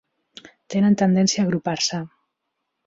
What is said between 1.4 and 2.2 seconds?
a agrupar-se.